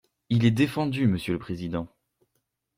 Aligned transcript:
Il 0.29 0.45
est 0.45 0.49
défendu, 0.49 1.05
monsieur 1.05 1.33
le 1.33 1.37
Président. 1.37 1.87